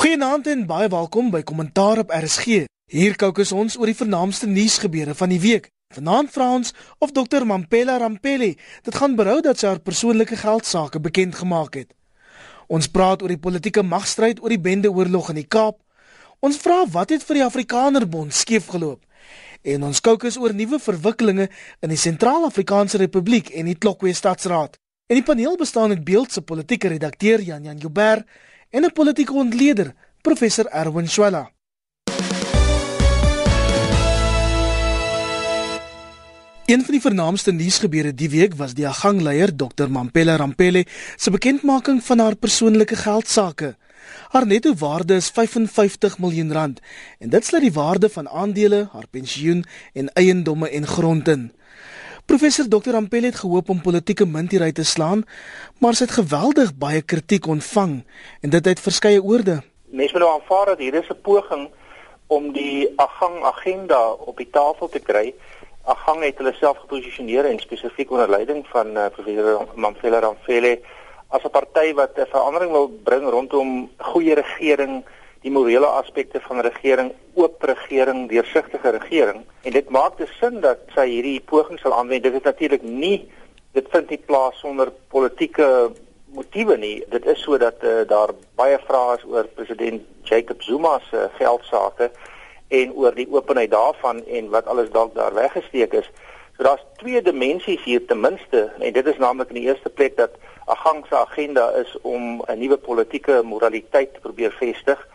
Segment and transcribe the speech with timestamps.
[0.00, 2.62] Goeienaand en baie welkom by Kommentaar op RSG.
[2.88, 5.66] Hier kookus ons oor die vernaamste nuusgebeure van die week.
[5.92, 6.72] Vanaand vra ons
[7.04, 11.92] of Dr Mampela Rampeli dit gaan berou dat sy haar persoonlike geldsaake bekend gemaak het.
[12.72, 15.82] Ons praat oor die politieke magstryd oor die bendeoorlog in die Kaap.
[16.40, 19.04] Ons vra wat het vir die Afrikanerbond skeef geloop?
[19.60, 21.50] En ons kookus oor nuwe verwikkelinge
[21.84, 24.80] in die Sentraal-Afrikaanse Republiek en die Tlokwe Stadsraad.
[25.12, 28.24] En die paneel bestaan uit beeldse politieke redakteur Jan Jan Joubert
[28.70, 31.50] en 'n politieke ontleder, professor Erwin Swela.
[36.70, 40.84] Een van die vernaamste nuusgebeure die week was die agangleier Dr Mampela Rampele
[41.16, 43.76] se bekendmaking van haar persoonlike geldsaake.
[44.28, 46.80] Haar netto waarde is 55 miljoen rand
[47.18, 51.52] en dit sluit die waarde van aandele, haar pensioen en eiendomme en grond in.
[52.30, 55.24] Professor Dr Ampel het gehoop om politieke munt hieruit te slaan,
[55.82, 57.96] maar sy het geweldig baie kritiek ontvang
[58.46, 59.56] en dit uit verskeie oorde.
[59.90, 61.64] Mense moet nou aanvaar dat hier is 'n poging
[62.26, 65.34] om die agang agenda op die tafel te kry.
[65.84, 70.78] Agang het hulle self geposisioneer en spesifiek onder leiding van uh, professor Mamfela Ramfele
[71.28, 75.04] as 'n party wat 'n verandering wil bring rondom goeie regering
[75.40, 80.82] die morele aspekte van regering, oop regering, deursigtige regering en dit maak dus sin dat
[80.94, 82.22] sy hierdie poging sal aanwend.
[82.22, 83.30] Dit is natuurlik nie
[83.72, 85.66] dit vind nie plaas sonder politieke
[86.34, 86.96] motiewe nie.
[87.10, 92.10] Dit is sodat uh, daar baie vrae is oor president Jacob Zuma se uh, geldsaake
[92.68, 96.10] en oor die openheid daarvan en wat alles dalk daar weggesteek is.
[96.56, 100.16] So daar's twee dimensies hier ten minste en dit is naamlik in die eerste plek
[100.16, 100.36] dat
[100.70, 105.08] Agang se agenda is om 'n nuwe politieke moraliteit te probeer vestig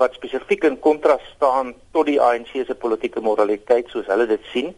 [0.00, 4.72] wat spesifiek in kontras staan tot die ANC se politieke moraliteit soos hulle dit sien.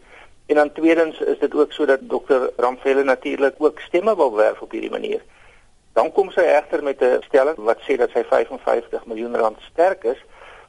[0.51, 2.49] En dan tweedens is dit ook sodat Dr.
[2.57, 5.23] Ramfelle natuurlik ook stemme wil werf op hierdie manier.
[5.93, 10.03] Dan kom sy egter met 'n stelling wat sê dat sy 55 miljoen rand sterk
[10.03, 10.19] is,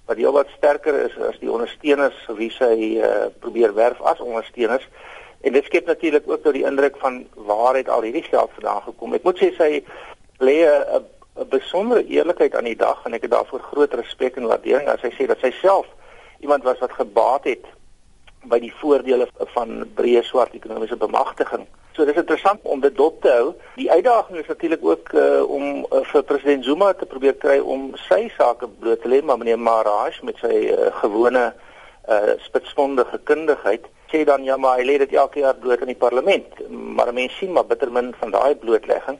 [0.06, 4.88] wat heel wat sterker is as die ondersteuners wie sy uh, probeer werf as ondersteuners.
[5.40, 8.82] En dit skep natuurlik ook tot die indruk van waar het al hierdie geld vandaan
[8.82, 9.14] gekom.
[9.14, 9.84] Ek moet sê sy
[10.38, 11.04] lê 'n
[11.34, 15.00] 'n besondere eerlikheid aan die dag en ek het daarvoor groot respek en waardering as
[15.00, 15.86] sy sê dat sy self
[16.40, 17.64] iemand was wat gebaat het
[18.52, 21.64] by die voordele van breë swart ekonomiese bemagtiging.
[21.96, 23.54] So dis interessant om dit dop te hou.
[23.78, 27.92] Die uitdaging is natuurlik ook uh, om uh, vir president Zuma te probeer kry om
[28.08, 33.86] sy sake bloot te lê, maar meneer Maraj met sy uh, gewone uh, spitsvondige kundigheid
[34.12, 36.58] sê dan ja, maar hy lê dit elke jaar bloot in die parlement.
[36.68, 39.18] Maar mense sien maar bitter min van daai blootlegging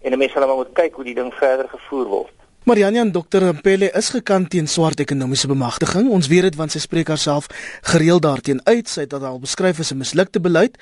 [0.00, 2.36] en 'n mens sal maar moet kyk hoe die ding verder gevoer word.
[2.66, 3.44] Marianne en Dr.
[3.54, 6.08] Mpele is gekant teen swart ekonomiese bemagtiging.
[6.10, 7.46] Ons weet dit want sy spreek haarself
[7.92, 8.88] gereeld daarteen uit.
[8.90, 10.74] Sy het dit al beskryf as 'n mislukte beleid.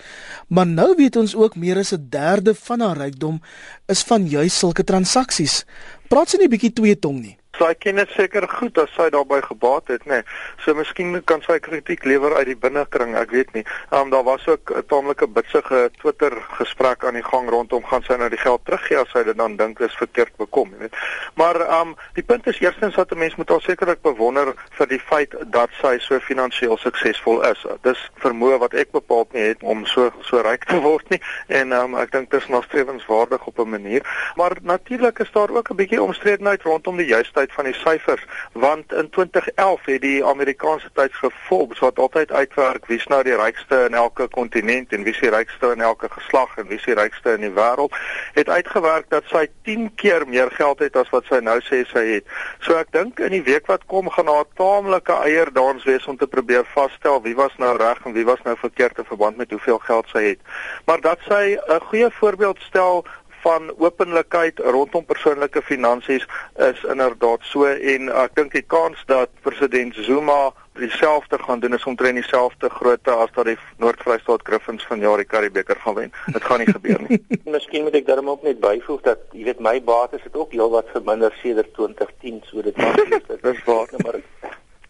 [0.48, 3.41] Maar nou weet ons ook meer as 'n derde van haar rykdom
[3.86, 5.64] is van juis sulke transaksies.
[6.08, 7.36] Praat sy nie bietjie twee tong nie?
[7.59, 10.20] Sy ken dit seker goed as sy daarbey gebaat het, nê.
[10.20, 10.22] Nee.
[10.65, 13.65] So miskien kan sy kritiek lewer uit die binnekring, ek weet nie.
[13.91, 18.03] Ehm um, daar was ook 'n taamlike bitsige Twitter gesprek aan die gang rondom gaan
[18.03, 20.97] sy nou die geld teruggee as sy dit dan dink dis verkeerd bekom, jy weet.
[21.34, 24.87] Maar ehm um, die punt is eerstens dat 'n mens moet al sekerlik bewonder vir
[24.87, 27.66] die feit dat sy so finansiëel suksesvol is.
[27.82, 31.72] Dis vermoë wat ek bepaal nie het om so so ryk te word nie en
[31.72, 34.03] ehm um, ek dink dit is nog strewenswaardig op 'n manier.
[34.34, 38.25] Maar natuurlik is daar ook 'n bietjie omstredenheid rondom die juiste uit van die syfers
[38.53, 43.84] want in 2011 het die Amerikaanse tydskrif Forbes wat altyd uitwerk wie's nou die rykste
[43.88, 47.47] in elke kontinent en wie's die rykste in elke geslag en wie's die rykste in
[47.47, 47.94] die wêreld
[48.34, 52.05] het uitgewerk dat sy 10 keer meer geld het as wat sy nou sê sy
[52.09, 52.31] het.
[52.65, 56.28] So ek dink in die week wat kom gaan haar taamlike eierdans wees om te
[56.31, 59.81] probeer vasstel wie was nou reg en wie was nou verkeerd in verband met hoeveel
[59.87, 60.41] geld sy het.
[60.87, 63.05] Maar dat sy 'n goeie voorbeeld stel
[63.44, 66.27] van openlikheid rondom persoonlike finansies
[66.72, 71.84] is inderdaad so en ek dink die kans dat president Zuma dieselfde gaan doen is
[71.84, 76.12] omtrent dieselfde grootte as dat die Noord-Vrystaat Griffins van jaar die Karibeker gaan wen.
[76.32, 77.21] Dit gaan nie gebeur nie.
[77.55, 80.91] Miskien moet ek daarom ook net byvoeg dat jy weet my bates het ook heelwat
[80.97, 84.20] verminder sedert 2010 so dit was dit is waar maar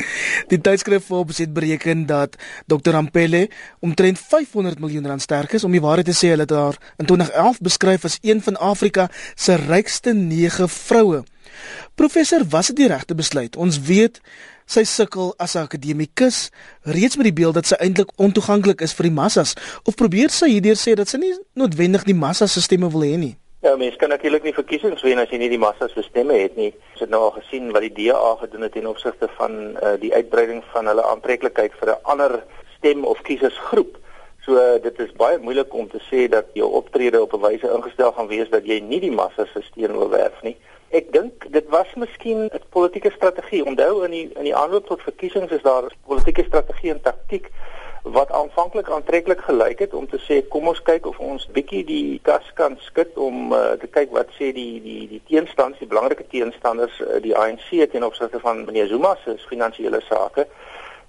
[0.52, 2.36] Die tydskrif Forbes het bereken dat
[2.66, 2.94] Dr.
[2.94, 3.48] Ampele
[3.80, 7.06] omtrent 500 miljoen rand sterk is om die waarheid te sê hulle het haar in
[7.06, 11.22] 2011 beskryf as een van Afrika se rykste 9 vroue.
[11.94, 13.56] Professor, was dit die regte besluit?
[13.56, 14.20] Ons weet
[14.66, 16.50] sy sukkel as 'n akademikus
[16.82, 19.54] reeds met die beeld dat sy eintlik ontoeganklik is vir die massas
[19.84, 23.16] of probeer sy hierdeur sê dat sy nie noodwendig die massa se stemme wil hê
[23.18, 23.36] nie?
[23.64, 26.56] Ja, mens kan natuurlik nie verkiesings wen as jy nie die massa se stemme het
[26.60, 26.66] nie.
[26.92, 30.10] Ons het nou al gesien wat die DA gedoen het in opsigte van uh, die
[30.12, 32.34] uitbreiding van hulle aantreklikheid vir 'n ander
[32.74, 33.96] stem of kiesersgroep.
[34.44, 37.72] So uh, dit is baie moeilik om te sê dat jou optrede op 'n wyse
[37.76, 40.56] ingestel gaan wees dat jy nie die massa se steun wil werf nie.
[40.92, 43.64] Ek dink dit was miskien 'n politieke strategie.
[43.64, 47.48] Onthou in die in die aanloop tot verkiesings is daar politieke strategie en taktiek
[48.04, 52.20] wat aanvanklik aantreklik gelyk het om te sê kom ons kyk of ons bietjie die
[52.22, 56.26] kas kan skud om uh, te kyk wat sê die die die teenstanders, die belangrike
[56.28, 60.44] teenstanders, uh, die ANC teen opsigte van meneer Zuma se finansiële sake.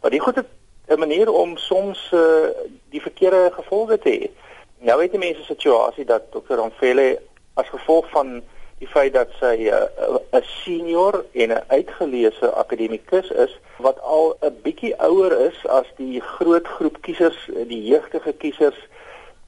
[0.02, 0.48] Maar die goed het
[0.88, 2.48] 'n manier om soms uh,
[2.90, 4.32] die verkeerde gevolge te hê.
[4.80, 6.56] Nou weet die mense situasie dat Dr.
[6.56, 7.20] Ramphele
[7.54, 8.42] as gevolg van
[8.86, 14.54] die feit dat sy 'n uh, senior en 'n uitgeleese akademikus is wat al 'n
[14.64, 18.80] bietjie ouer is as die groot groep kiesers, die jeugdige kiesers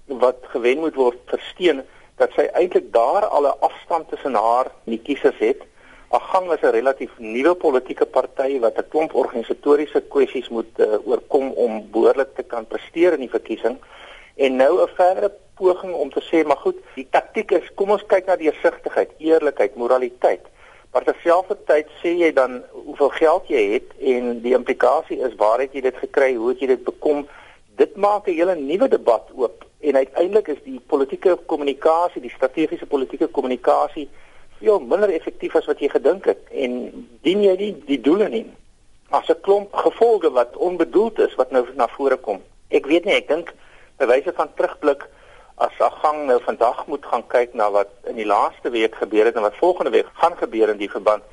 [0.05, 1.83] wat gewen moet word versteen
[2.17, 5.61] dat sy eintlik daar al 'n afstand tussen haar en die kiesers het.
[6.09, 11.51] Agang is 'n relatief nuwe politieke party wat 'n klomp organisatoriese kwessies moet uh, oorkom
[11.51, 13.77] om behoorlik te kan presteer in die verkiesing
[14.35, 18.06] en nou 'n verdere poging om te sê maar goed, die taktik is kom ons
[18.07, 20.45] kyk na die deursigtigheid, eerlikheid, moraliteit.
[20.94, 25.74] Maar terselfdertyd sê jy dan hoeveel geld jy het en die implikasie is waar het
[25.75, 27.25] jy dit gekry, hoe het jy dit bekom?
[27.77, 32.86] Dit maak 'n hele nuwe debat oop en uiteindelik is die politieke kommunikasie, die strategiese
[32.86, 34.07] politieke kommunikasie
[34.59, 36.71] veel minder effektief as wat jy gedink het en
[37.21, 38.45] dien jy nie die doele nie.
[39.09, 42.42] As 'n klomp gevolge wat onbedoeld is wat nou na vore kom.
[42.69, 43.54] Ek weet nie, ek dink
[43.98, 45.07] by wyse van terugblik
[45.57, 49.36] as Agang nou vandag moet gaan kyk na wat in die laaste week gebeur het
[49.36, 51.24] en wat volgende week gaan gebeur in die verband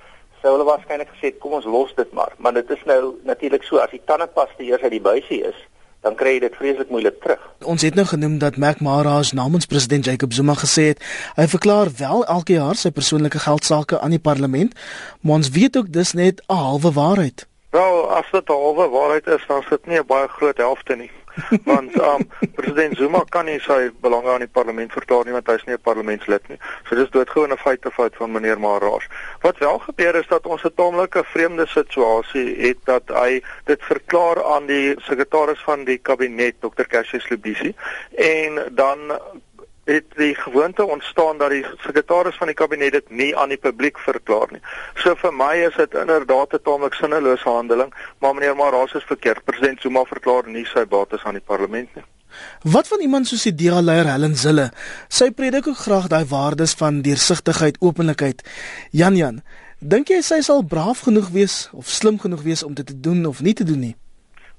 [0.40, 3.80] sou hulle waarskynlik gesê kom ons los dit maar maar dit is nou natuurlik so
[3.84, 5.60] as die tandepasta eers uit die buisie is
[6.04, 7.40] dan kry jy dit vreeslik moeilik terug.
[7.64, 11.00] Ons het nou genoem dat Mac Mara's namens president Jacob Zuma gesê het
[11.38, 14.76] hy verklaar wel elke jaar sy persoonlike geldsaake aan die parlement,
[15.24, 17.46] maar ons weet ook dis net 'n halwe waarheid.
[17.70, 20.96] Wel, as dit 'n halwe waarheid is, dan is dit nie 'n baie groot helfte
[20.96, 21.10] nie.
[21.70, 25.64] want um president Zuma kan nie sy belange aan die parlement verklaar nie want hy's
[25.66, 26.58] nie 'n parlementslid nie.
[26.88, 29.06] So dis doodgewone feite fout van meneer Maraas.
[29.40, 34.44] Wat wel gebeur is dat ons 'n taamlike vreemde situasie het dat hy dit verklaar
[34.44, 36.86] aan die sekretaris van die kabinet Dr.
[36.88, 37.74] Cassius Lubisi
[38.16, 38.98] en dan
[39.84, 43.98] het die gewoonte ontstaan dat die sekretaris van die kabinet dit nie aan die publiek
[43.98, 44.62] verklaar nie.
[45.02, 49.44] So vir my is dit inderdaad 'n taamlik sinnelose handeling, maar meneer Maraas is verkeerd.
[49.44, 52.04] President Zuma verklaar nie sy bates aan die parlement nie.
[52.62, 54.70] Wat van iemand soos die DA-leier Helen Zille?
[55.08, 58.42] Sy predik ook graag daai waardes van deursigtigheid, openlikheid.
[58.90, 59.42] Jan Jan,
[59.78, 63.26] dink jy sy sal braaf genoeg wees of slim genoeg wees om dit te doen
[63.26, 63.96] of nie te doen nie?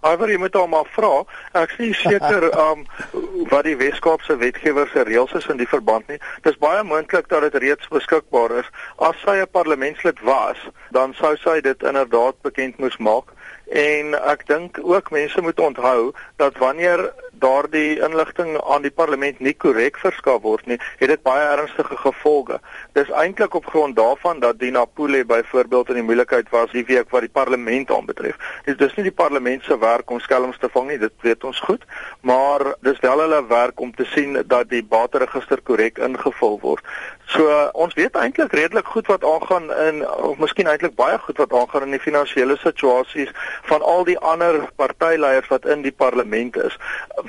[0.06, 1.24] Iwer jy moet hom maar vra.
[1.58, 2.84] Ek sien seker um
[3.52, 6.20] wat die Weskaapse wetgewer se reëls is in die verband nie.
[6.46, 8.70] Dis baie moontlik dat dit reeds beskikbaar is.
[8.98, 10.62] As sy 'n parlementslid was,
[10.92, 13.34] dan sou sy dit inderdaad bekend moes maak.
[13.66, 17.10] En ek dink ook mense moet onthou dat wanneer
[17.46, 22.60] daardie inligting aan die parlement nie korrek verskaf word nie, het dit baie ernstige gevolge.
[22.98, 27.12] Dis eintlik op grond daarvan dat Dina Pule byvoorbeeld in die moeilikheid was die week
[27.14, 28.40] wat die parlement aanbetref.
[28.66, 31.60] Dit is nie die parlement se werk om skelms te vang nie, dit weet ons
[31.68, 31.86] goed,
[32.22, 36.96] maar dis wel hulle werk om te sien dat die bateregister korrek ingevul word.
[37.34, 41.54] So ons weet eintlik redelik goed wat aangaan in of miskien eintlik baie goed wat
[41.54, 43.32] aangaan in die finansiële situasies
[43.70, 46.78] van al die ander partyleiers wat in die parlement is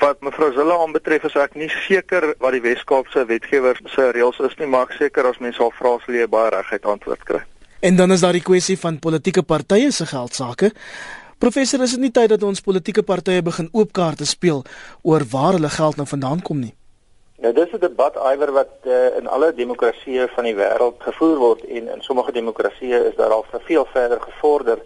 [0.02, 4.56] wat mevrou Zille aanbetref is ek nie seker wat die Wes-Kaapse wetgewer se reëls is
[4.60, 7.42] nie, maar ek seker as mense al vra sal jy baie reguit antwoord kry.
[7.80, 10.72] En dan is daar die kwessie van politieke partye se geldsaake.
[11.38, 14.64] Professor, is dit nie tyd dat ons politieke partye begin oopkaarte speel
[15.02, 16.72] oor waar hulle geld nou vandaan kom nie?
[17.36, 21.64] Nou dis 'n debat iwer wat uh, in alle demokratieë van die wêreld gevoer word
[21.64, 24.78] en in sommige demokratieë is daar al veel verder gevorder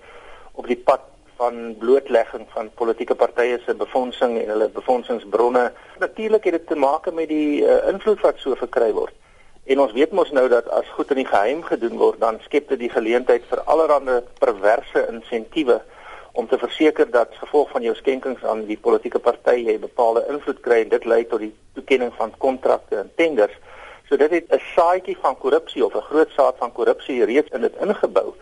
[0.52, 1.00] op die pad
[1.36, 5.72] van blootlegging van politieke partye se befondsing en hulle befondsingsbronne.
[5.98, 9.14] Natuurlik het dit te maak met die uh, invloed wat so verkry word.
[9.64, 12.68] En ons weet mos nou dat as goed in die geheim gedoen word, dan skep
[12.68, 15.78] dit die geleentheid vir allerlei perverse insentiewe
[16.40, 20.60] om te verseker dat gevolg van jou skenkings aan die politieke party jy bepaalde invloed
[20.64, 23.56] kry en dit lei tot die toekenning van kontrakte en tenders.
[24.08, 27.60] So dit het 'n saadjie van korrupsie of 'n groot saad van korrupsie reeds in
[27.60, 28.34] dit ingebou.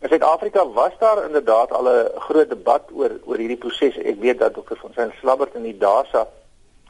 [0.00, 3.96] In Suid-Afrika was daar inderdaad al 'n groot debat oor oor hierdie proses.
[3.96, 4.76] Ek weet dat Dr.
[4.76, 6.26] van Saint Slabbert in die DASA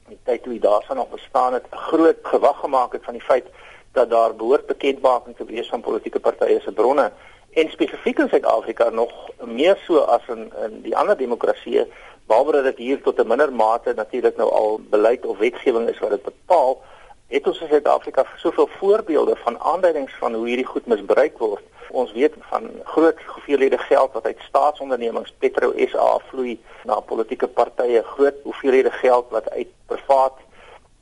[0.08, 3.22] in die tyd toe die DASA nog bestaan het, groot gewag gemaak het van die
[3.22, 3.46] feit
[3.92, 7.12] dat daar behoort bekendmaking te wees van politieke partye se bronne
[7.58, 9.12] en spesifiek in Suid-Afrika nog
[9.44, 11.86] meer so as in in die ander demokratieë
[12.28, 16.10] dat dit hier tot 'n minder mate natuurlik nou al beleid of wetgewing is wat
[16.10, 16.82] dit bepaal
[17.28, 21.64] het ons in Suid-Afrika soveel voorbeelde van aanduidings van hoe hierdie goed misbruik word.
[21.90, 28.02] Ons weet van groot hoeveelhede geld wat uit staatsondernemings Petro SA vloei na politieke partye,
[28.02, 30.36] groot hoeveelhede geld wat uit privaat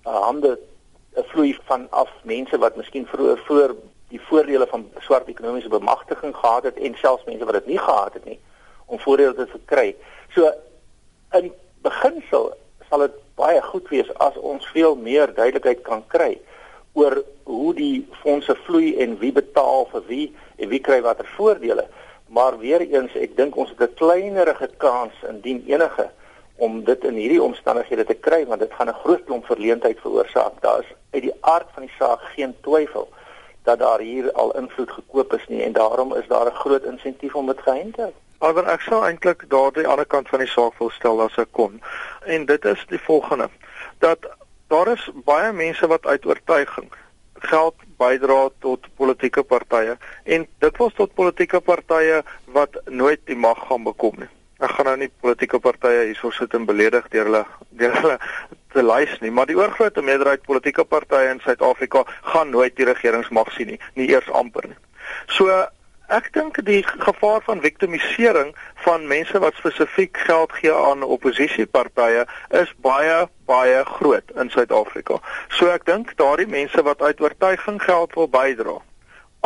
[0.06, 0.58] uh, hande
[1.14, 3.74] vloei van af mense wat miskien vroeër vroeër
[4.08, 8.12] die voordele van swart ekonomiese bemagtiging gehad het en selfs mense wat dit nie gehad
[8.12, 8.38] het nie
[8.86, 9.94] om voordele te verkry.
[10.34, 10.50] So
[11.34, 12.52] in beginsel
[12.88, 16.36] sal dit baie goed wees as ons veel meer duidelikheid kan kry
[16.96, 21.84] oor hoe die fondse vloei en wie betaal vir wie en wie kry watter voordele.
[22.32, 26.08] Maar weer eens, ek dink ons het 'n kleinerige kans indien enige
[26.56, 30.60] om dit in hierdie omstandighede te kry want dit gaan 'n groot klomp verleentheid veroorsaak.
[30.60, 33.08] Daar is uit die aard van die saak geen twyfel
[33.66, 37.34] dat daar hier al invloed gekoop is nie en daarom is daar 'n groot insentief
[37.34, 38.12] om dit geheim te hou.
[38.54, 41.80] Maar ek sou eintlik daardie ander kant van die saak wil stel as ek kon.
[42.24, 43.48] En dit is die volgende:
[43.98, 44.18] dat
[44.68, 46.92] daar is baie mense wat uit oortuiging
[47.34, 53.66] geld bydra tot politieke partye en dit was tot politieke partye wat nooit die mag
[53.68, 54.28] gaan bekom nie.
[54.56, 57.44] Ek gaan nou nie politieke partye hierso sit en beledig deur hulle
[57.76, 58.18] deur hulle
[58.72, 63.52] te lys nie, maar die oorgrootste meerderheid politieke partye in Suid-Afrika gaan nooit die regeringsmag
[63.52, 64.78] sien nie, nie eers amper nie.
[65.32, 65.52] So
[66.06, 68.52] Ek dink die gevaar van victimisering
[68.84, 72.22] van mense wat spesifiek geld gee aan oppositiepartye
[72.54, 75.18] is baie baie groot in Suid-Afrika.
[75.58, 78.76] So ek dink daardie mense wat uit oortuiging geld wil bydra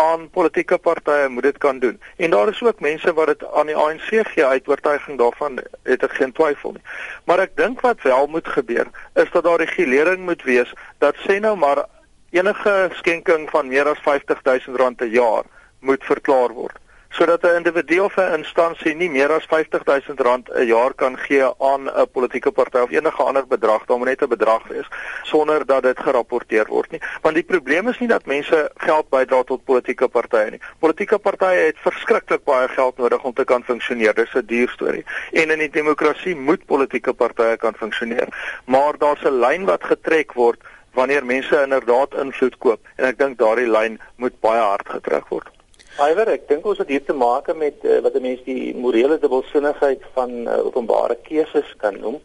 [0.00, 2.00] aan politieke partye moet dit kan doen.
[2.16, 6.02] En daar is ook mense wat dit aan die ANC gee uit oortuiging daarvan het
[6.02, 6.84] ek geen twyfel nie.
[7.24, 11.40] Maar ek dink wat wel moet gebeur is dat daar regulering moet wees dat sê
[11.40, 11.84] nou maar
[12.30, 15.44] enige skenking van meer as R50 000 'n jaar
[15.80, 16.78] moet verklaar word
[17.10, 21.44] sodat 'n individu of 'n instansie nie meer as R50 000 'n jaar kan gee
[21.58, 24.88] aan 'n politieke party of enige ander bedrag, dan moet net 'n bedrag wees
[25.22, 27.00] sonder dat dit gerapporteer word nie.
[27.22, 30.60] Want die probleem is nie dat mense geld bydra tot politieke partye nie.
[30.78, 34.14] Politieke partye het verskriklik baie geld nodig om te kan funksioneer.
[34.14, 35.04] Dis 'n duur storie.
[35.32, 38.28] En in die demokrasie moet politieke partye kan funksioneer.
[38.64, 40.60] Maar daar's 'n lyn wat getrek word
[40.92, 45.59] wanneer mense inderdaad invloed koop en ek dink daardie lyn moet baie hard getrek word.
[46.00, 49.18] Iwer, ek dink ons het hier te maak met uh, wat 'n mens die morele
[49.20, 52.16] dubbelsinnigheid van uh, openbare keuses kan noem.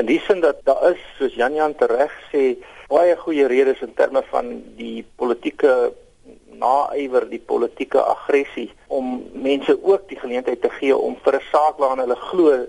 [0.00, 2.56] In die sin dat daar is, soos Jan Jan tereg sê,
[2.88, 5.92] baie goeie redes in terme van die politieke
[6.56, 11.76] naaiwer, die politieke aggressie om mense ook die geleentheid te gee om vir 'n saak
[11.76, 12.66] waarna hulle glo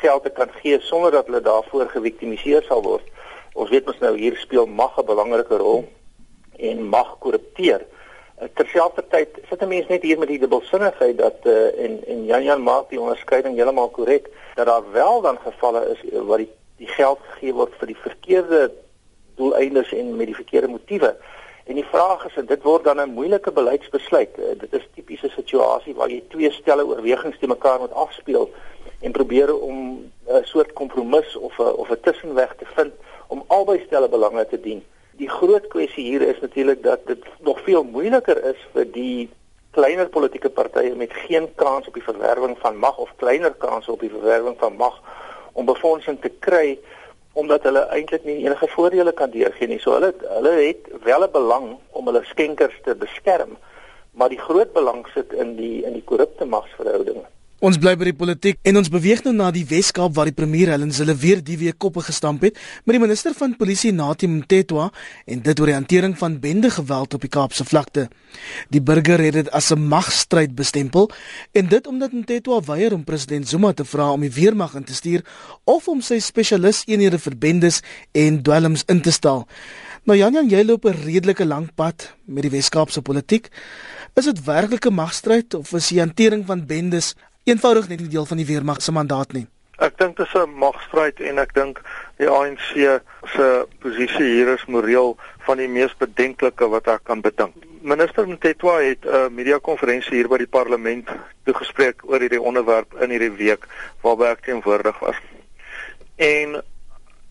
[0.00, 3.04] geld te kan gee sonder dat hulle daarvoor geviktimiseer sal word.
[3.52, 5.84] Ons weet mos nou hier speel mag 'n belangrike rol
[6.56, 7.84] en mag korrupteer.
[8.34, 12.42] Eh, terselfdertyd sit 'n mens net hier met die dubbelsinnigheid dat uh, en en Jan
[12.42, 16.50] Jan maak die onderskeiding heeltemal korrek dat daar wel dan gevalle is uh, waar die
[16.76, 18.72] die geld gegee word vir die verkeerde
[19.34, 21.16] doeleindes en met die verkeerde motiewe.
[21.64, 24.38] En die vraag is en dit word dan 'n moeilike beleidsbesluit.
[24.38, 28.50] Uh, dit is tipiese situasie waar jy twee stelle oorwegings te mekaar moet afspeel
[29.00, 32.92] en probeer om 'n soort kompromis of 'n of 'n tussenweg te vind
[33.26, 34.82] om albei stelle belange te dien.
[35.18, 39.30] Die groot kwessie hier is natuurlik dat dit nog veel moeiliker is vir die
[39.74, 44.00] kleiner politieke partye met geen kans op die verwerwing van mag of kleiner kans op
[44.00, 45.00] die verwerwing van mag
[45.52, 46.78] om befondsing te kry
[47.34, 49.80] omdat hulle eintlik nie enige voordele kan deurgee nie.
[49.82, 53.56] So hulle hulle het wel 'n belang om hulle skenkers te beskerm,
[54.12, 57.26] maar die groot belang sit in die in die korrupte magsverhoudinge.
[57.62, 60.72] Ons bly by die politiek en ons beweeg nou na die Wes-Kaap waar die premier
[60.72, 64.88] Helen Zille weer die week koppe gestamp het met die minister van polisie Nathi Mtetwa
[65.30, 68.08] en dit oor die hantering van bende geweld op die Kaapse vlakte.
[68.74, 71.10] Die burger het dit as 'n magstryd bestempel
[71.52, 74.94] en dit omdat Mtetwa weier om president Zuma te vra om die weermag in te
[74.94, 75.22] stuur
[75.64, 77.82] of om sy spesialis eenhede vir bendes
[78.12, 79.46] en dwelms in te stel.
[80.04, 83.48] Nou Jan Jan, jy loop 'n redelike lang pad met die Wes-Kaapse politiek.
[84.14, 88.40] Is dit werklike magstryd of is die hantering van bendes eenvoudig net nie deel van
[88.40, 89.46] die weermag se mandaat nie.
[89.82, 91.80] Ek dink dit is 'n magstryd en ek dink
[92.18, 93.00] die ANC
[93.34, 97.54] se posisie hier is moreel van die mees bedenklike wat ek kan bedink.
[97.82, 101.08] Minister Mtetwa het 'n media konferensie hier by die parlement
[101.44, 103.66] toegespreek oor hierdie onderwerp in hierdie week
[104.02, 105.16] waarby ek teenwoordig was.
[106.16, 106.62] En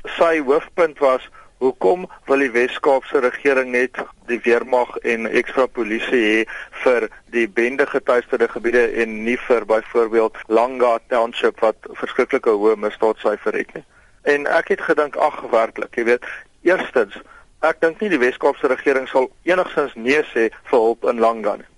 [0.04, 1.30] sy hoofpunt was
[1.64, 3.96] Hoekom wil die Wes-Kaapse regering net
[4.28, 6.40] die weermag en ekstra polisie hê
[6.82, 13.56] vir die bende getuieerde gebiede en nie vir byvoorbeeld Langa Township wat verskriklike hoë misdaadsyfer
[13.56, 13.84] het nie?
[14.28, 16.28] En ek het gedink ag werklik, jy weet,
[16.68, 17.16] eerstens,
[17.64, 21.70] ek dink nie die Wes-Kaapse regering sal enigsins nee sê vir hulp in Langa nie.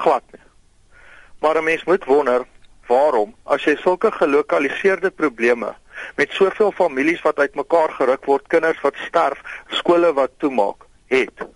[0.00, 0.40] Glad nie.
[1.44, 2.48] Maar 'n mens moet wonder
[2.88, 5.74] waarom as jy sulke gelokaliseerde probleme
[6.16, 9.42] met soveel families wat uitmekaar geruk word, kinders wat sterf,
[9.80, 11.46] skole wat toemaak, het.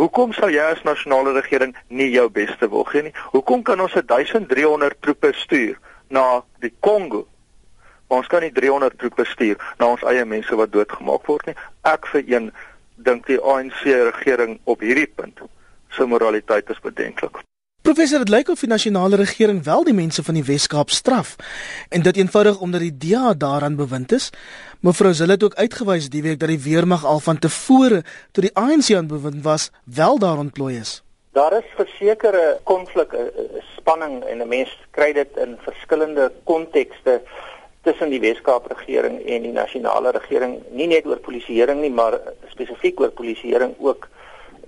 [0.00, 3.14] Hoekom sal jy as nasionale regering nie jou beste wil gee nie?
[3.34, 5.76] Hoekom kan ons 1300 troepe stuur
[6.08, 7.26] na die Kongo?
[8.08, 11.56] Maar ons kan nie 300 troepe stuur na ons eie mense wat doodgemaak word nie.
[11.84, 12.48] Ek vir een
[12.96, 15.44] dink die ANC regering op hierdie punt
[15.94, 17.42] se moraliteit is bedenklik.
[17.80, 21.30] Professor, dit lyk of die nasionale regering wel die mense van die Wes-Kaap straf
[21.88, 24.26] en dit eenvoudig omdat die DA daaraan bewind is.
[24.84, 28.02] Mevrou Zille het ook uitgewys die week dat die weermag al van tevore
[28.36, 31.00] toe die ANC aan bewind was, wel daar ontplooi is.
[31.32, 37.22] Daar is versekerde konflik, eh, eh, spanning en 'n mens kry dit in verskillende kontekste
[37.82, 43.00] tussen die Wes-Kaap regering en die nasionale regering, nie net oor polisieering nie, maar spesifiek
[43.00, 44.08] oor polisieering ook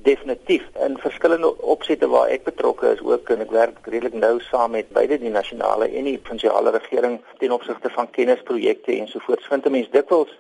[0.02, 4.74] definitief in verskillende opsette waar ek betrokke is ook en ek werk redelik nou saam
[4.76, 9.44] met beide die nasionale en die provinsiale regering ten opsigte van kennisprojekte en so voort.
[9.50, 10.32] Vind 'n mens dikwels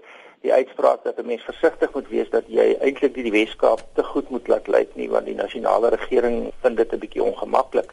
[0.42, 4.02] die uitspraak dat 'n mens versigtig moet wees dat jy eintlik die, die Weskaap te
[4.02, 7.92] goed moet laat lyk nie want die nasionale regering vind dit 'n bietjie ongemaklik.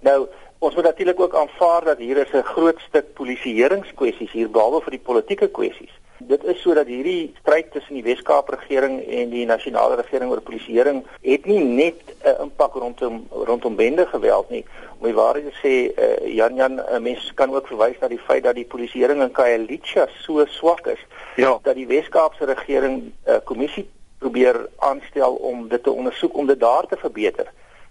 [0.00, 0.28] Nou
[0.66, 4.90] Ons moet natuurlik ook aanvaar dat hier is 'n groot stuk polisieeringskwessies hier behalwe vir
[4.90, 5.94] die politieke kwessies.
[6.18, 11.04] Dit is sodat hierdie stryd tussen die Wes-Kaap regering en die nasionale regering oor polisieering
[11.22, 14.64] het nie net 'n uh, impak rondom rondom bende geweld nie.
[14.98, 18.26] Om die waarheid te sê, uh, Jan Jan, uh, mense kan ook verwys na die
[18.26, 21.06] feit dat die polisieering in Khayelitsha so swak is
[21.36, 21.58] ja.
[21.62, 26.60] dat die Wes-Kaapse regering 'n uh, kommissie probeer aanstel om dit te ondersoek om dit
[26.60, 27.46] daar te verbeter.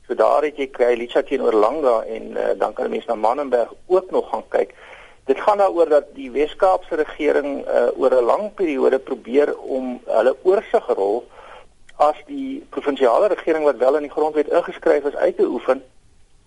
[0.07, 4.11] So daar het jy Khayelitsha teenoor Langa en uh, dan kan mense na Mannenberg ook
[4.11, 4.75] nog gaan kyk.
[5.25, 10.35] Dit gaan daaroor dat die Wes-Kaapse regering uh, oor 'n lang periode probeer om hulle
[10.43, 11.23] oorsigrol
[11.97, 15.83] as die provinsiale regering wat wel in die grondwet ingeskryf is uit te oefen.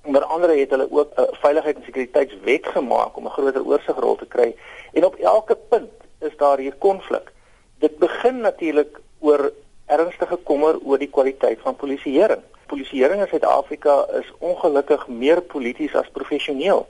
[0.05, 4.17] Onder andere het hulle ook 'n uh, veiligheid en sekuriteitswet gemaak om 'n groter oorsigrol
[4.17, 4.55] te kry
[4.93, 7.33] en op elke punt is daar hier konflik.
[7.79, 9.53] Dit begin natuurlik oor
[9.87, 12.43] ernstige kommer oor die kwaliteit van polisieering.
[12.69, 16.85] Polisieering in Suid-Afrika is ongelukkig meer polities as professioneel.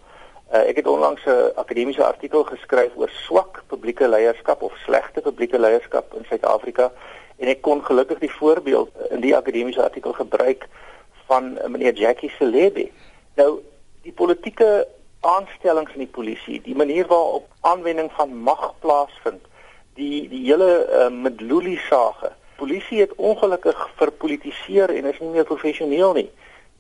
[0.49, 5.59] Uh, ek het onlangs 'n akademiese artikel geskryf oor swak publieke leierskap of slegte publieke
[5.59, 6.93] leierskap in Suid-Afrika
[7.37, 10.67] en ek kon gelukkig die voorbeeld in die akademiese artikel gebruik
[11.27, 12.89] van meneer Jackie Celebi.
[13.37, 13.61] Nou
[14.03, 14.87] die politieke
[15.21, 19.45] aanstellings in die polisie, die manier waarop aanwending van mag plaasvind,
[19.99, 22.33] die die hele uh, Mdluli sage.
[22.59, 26.31] Polisie het ongelukkig verpolitiseer en is nie meer professioneel nie.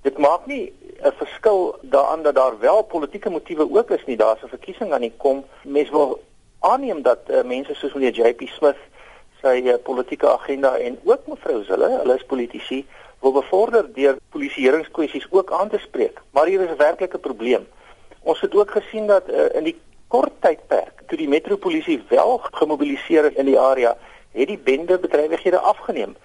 [0.02, 4.16] Dit maak nie 'n verskil daaraan dat daar wel politieke motiewe ook is nie.
[4.16, 5.44] Daar's 'n verkiesing aan die kom.
[5.62, 6.22] Mense wil
[6.60, 8.82] aanneem dat uh, mense soos meneer JP Smith
[9.42, 12.86] sy uh, politieke agenda en ook mevrou Zille, hulle is politici,
[13.20, 16.20] wil bevorder deur polisieeringskwessies ook aan te spreek.
[16.30, 17.66] Maar hier is 'n werklike probleem.
[18.22, 23.24] Ons het ook gesien dat uh, in die kort tydperk toe die metropolisie wel gemobiliseer
[23.24, 23.96] is in die area,
[24.38, 26.16] het die bende bedrywighede afgeneem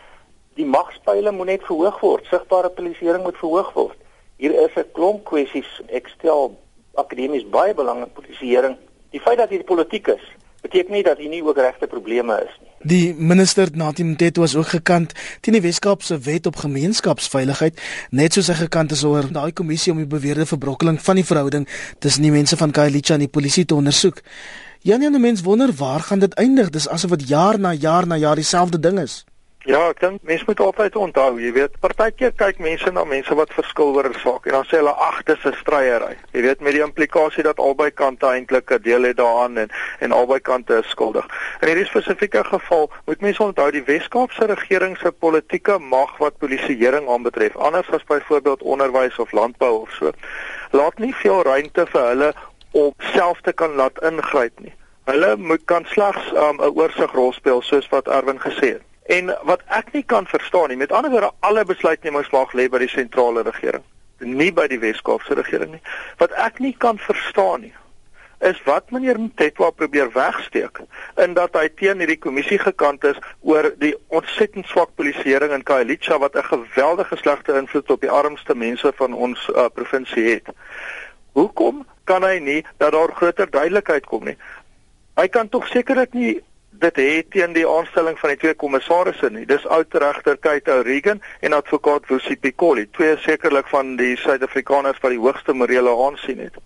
[0.60, 3.98] die magspeile moet net verhoog word, sigbare polisieering moet verhoog word.
[4.42, 5.70] Hier is 'n klomp kwessies.
[5.90, 6.58] Ek stel
[6.96, 8.76] akademies baie belang in polisieering.
[9.12, 10.26] Die feit dat hier politiek is,
[10.62, 12.70] beteken nie dat hier nie ook regte probleme is nie.
[12.86, 18.48] Die minister Nathi Mteto was ook gekant teen die Wes-Kaapse wet op gemeenskapsveiligheid, net soos
[18.48, 21.68] hy gekant is oor daai kommissie om die beweerde verbrokkeling van die verhouding
[22.00, 24.22] tussen die mense van Khayelitsha en die polisie te ondersoek.
[24.84, 26.70] Janie, die mens wonder waar gaan dit eindig?
[26.70, 29.24] Dis asof dit jaar na jaar na jaar dieselfde ding is.
[29.64, 33.54] Ja, ek dink mense moet altyd onthou, jy weet, partykeer kyk mense na mense wat
[33.56, 36.18] verskil oor 'n saak en dan sê hulle ag, dis 'n stryery.
[36.34, 39.70] Jy weet met die implikasie dat albei kante eintlik 'n deel het daaraan en
[40.00, 41.26] en albei kante is skuldig.
[41.62, 47.08] In hierdie spesifieke geval moet mense onthou die Wes-Kaapse regering se politieke mag wat polisieering
[47.08, 50.12] aanbetref, anders as byvoorbeeld onderwys of landbou of so,
[50.72, 52.34] laat nie veel ruimte vir hulle
[52.74, 54.74] om self te kan laat ingryp nie.
[55.10, 58.82] Hulle moet kan slegs 'n um, oorsigrol speel soos wat Erwin gesê het.
[59.04, 62.80] En wat ek nie kan verstaan nie, met ander woorde, alle besluitnemings mag lê by
[62.80, 63.84] die sentrale regering,
[64.18, 65.82] nie by die Wes-Kaapse regering nie.
[66.18, 67.74] Wat ek nie kan verstaan nie,
[68.44, 70.82] is wat meneer Mtetwa probeer wegsteek
[71.24, 76.20] in dat hy teen hierdie kommissie gekant is oor die ontsettend swak polisieering in Khayelitsha
[76.20, 80.48] wat 'n geweldige slegte invloed op die armste mense van ons uh, provinsie het.
[81.32, 84.38] Hoekom kan hy nie dat daar groter duidelikheid kom nie?
[85.16, 86.42] Hy kan tog sekerlik nie
[86.84, 89.46] dit het teen die aanstelling van die twee kommissarisse nie.
[89.46, 95.22] Dis oud-regter Kate O'Regan en advokaat Wusi Pikoli, twee sekerlik van die Suid-Afrikaners wat die
[95.22, 96.58] hoogste morele aansien het.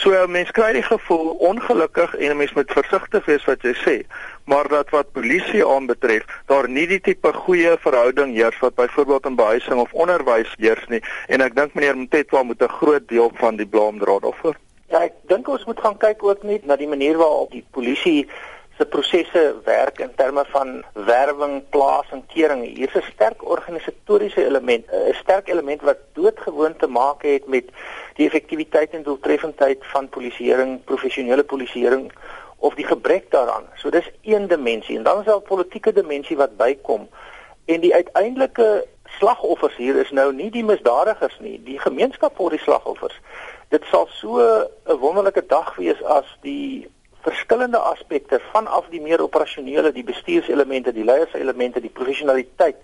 [0.00, 3.74] So 'n mens kry die gevoel ongelukkig en 'n mens moet versigtig wees wat jy
[3.74, 3.96] sê,
[4.44, 9.34] maar dat wat polisie aanbetref, daar nie die tipe goeie verhouding heers wat byvoorbeeld in
[9.34, 13.56] behuising of onderwys heers nie en ek dink meneer Mtetwa moet 'n groot deel van
[13.56, 14.56] die blame dra daarvoor.
[14.88, 18.28] Ja, ek dink ons moet gaan kyk ook net na die manier waarop die polisie
[18.80, 22.62] se prosesse werk in terme van werwing, plasing, kering.
[22.64, 27.66] Hier's 'n sterk organisatoriese element, 'n sterk element wat doodgewoon te maak het met
[28.16, 32.12] die effektiwiteit en doeltreffendheid van polisieering, professionele polisieering
[32.58, 33.66] of die gebrek daaraan.
[33.74, 37.08] So dis een dimensie en dan is daar 'n politieke dimensie wat bykom
[37.64, 38.86] en die uiteindelike
[39.18, 43.20] slagoffers hier is nou nie die misdadigers nie, die gemeenskap word die slagoffers.
[43.68, 46.88] Dit sal so 'n wonderlike dag wees as die
[47.22, 52.76] verskillende aspekte vanaf die meer operasionele, die bestuurselemente, die leierselemente, die professionaliteit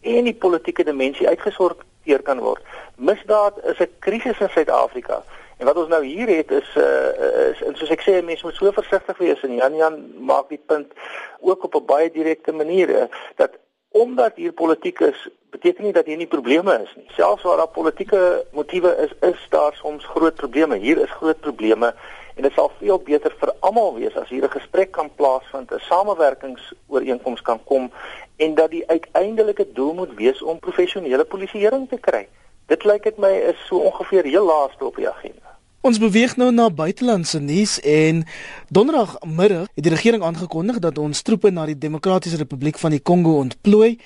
[0.00, 2.62] en die politieke dimensie uitgesorteer kan word.
[2.96, 5.22] Misdaad is 'n krisis in Suid-Afrika.
[5.58, 8.54] En wat ons nou hier het is uh is en soos ek sê mense moet
[8.54, 10.92] so versigtig wees en Jan Jan maak die punt
[11.40, 13.04] ook op 'n baie direkte manier uh,
[13.36, 13.50] dat
[13.96, 17.06] omdat hier politiek is, beteken nie dat hier nie probleme is nie.
[17.16, 20.76] Selfs waar daar politieke motiewe is, is daar soms groot probleme.
[20.76, 21.94] Hier is groot probleme
[22.36, 25.80] en dit sal veel beter vir almal wees as hier 'n gesprek kan plaasvind, 'n
[25.88, 27.90] samewerkingsooreenkoms kan kom
[28.36, 32.28] en dat die uiteindelike doel moet wees om professionele polisieering te kry.
[32.66, 35.46] Dit lyk dit my is so ongeveer heel laaste op die agenda.
[35.80, 38.24] Ons beweeg nou na buitelandse nuus en
[38.68, 43.36] donderdagmiddag het die regering aangekondig dat ons troepe na die Demokratiese Republiek van die Kongo
[43.38, 43.98] ontplooi.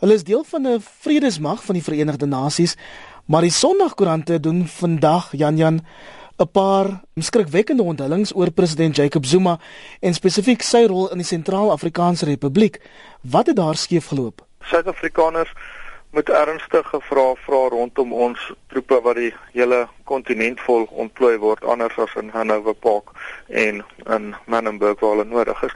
[0.00, 2.76] Hulle is deel van 'n vredesmag van die Verenigde Nasies,
[3.26, 5.80] maar die Sondagkoerante doen vandag Jan Jan
[6.38, 9.58] 'n paar skrikwekkende onthullings oor president Jacob Zuma
[10.00, 12.80] en spesifiek sy rol in die Sentraal-Afrikaanse Republiek.
[13.20, 14.44] Wat het daar skeef geloop?
[14.60, 15.52] Suid-Afrikaners
[16.10, 21.98] moet ernstige vrae vra rondom ons troepe wat die hele kontinent vol ontplooi word anders
[21.98, 23.12] as in Hanover Park
[23.48, 23.82] en
[24.16, 25.74] in Manenberg waar hulle nodig is.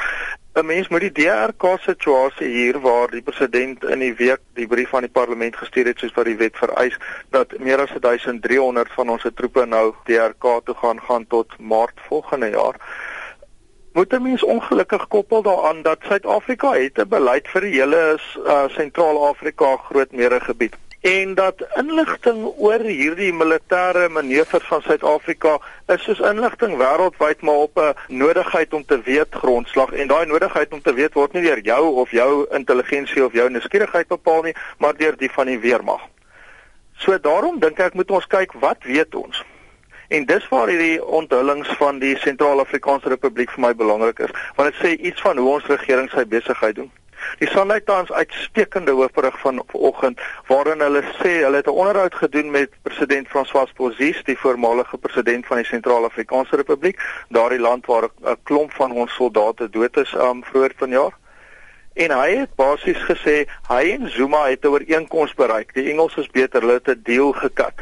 [0.55, 4.95] 'n Mens moet die DRK situasie hier waar die president in die week die brief
[4.95, 6.97] aan die parlement gestuur het soos wat die wet vereis
[7.31, 12.51] dat meer as 1300 van ons troepe nou DRK toe gaan gaan tot Maart volgende
[12.51, 12.83] jaar.
[13.93, 18.69] Moet 'n mens ongelukkig koppel daaraan dat Suid-Afrika het 'n beleid vir die hele uh,
[18.69, 25.59] Sentraal-Afrika grootmeere gebied en dat inligting oor hierdie militêre manoeuvres van Suid-Afrika
[25.89, 30.73] is soos inligting wêreldwyd maar op 'n nodigheid om te weet grondslag en daai nodigheid
[30.73, 34.55] om te weet word nie deur jou of jou intelligensie of jou nuuskierigheid bepaal nie
[34.79, 36.01] maar deur die van die weermag.
[36.97, 39.45] So daarom dink ek moet ons kyk wat weet ons
[40.11, 44.81] En dis waar hierdie onthullings van die Sentraal-Afrikaanse Republiek vir my belangrik is, want dit
[44.81, 46.89] sê iets van hoe ons regering sy besigheid doen.
[47.39, 52.51] Die Sunday Times uitstekende hoofberig van vanoggend waarin hulle sê hulle het 'n onderhoud gedoen
[52.51, 58.37] met president François Bozize, die voormalige president van die Sentraal-Afrikaanse Republiek, daardie land waar 'n
[58.43, 61.13] klomp van ons soldate dood is um vroeër vanjaar.
[61.95, 65.75] En hy het basies gesê hy en Zuma het 'n ooreenkoms bereik.
[65.75, 67.75] Die Engels is beter, hulle het 'n deal gekat.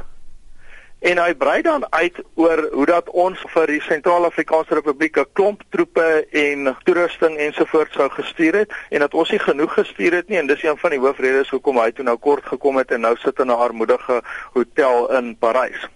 [0.98, 5.62] En hy brei dan uit oor hoe dat ons vir die Sentraal-Afrikaanse Republiek 'n klomp
[5.70, 10.38] troepe en toerusting ensovoorts sou gestuur het en dat ons nie genoeg gestuur het nie
[10.38, 13.16] en dis een van die hoofredes hoekom hy toe nou kort gekom het en nou
[13.16, 15.88] sit in 'n armoedige hotel in Parys.